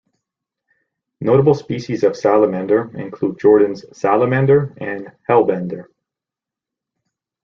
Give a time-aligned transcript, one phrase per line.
[1.19, 5.89] Notable species of salamander include Jordan's salamander and hellbender.